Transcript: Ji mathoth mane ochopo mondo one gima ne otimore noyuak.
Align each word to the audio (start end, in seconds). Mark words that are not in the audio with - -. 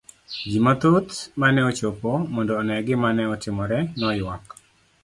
Ji 0.49 0.59
mathoth 0.65 1.13
mane 1.39 1.61
ochopo 1.69 2.11
mondo 2.33 2.51
one 2.59 2.75
gima 2.85 3.09
ne 3.15 3.23
otimore 3.33 3.79
noyuak. 3.99 4.45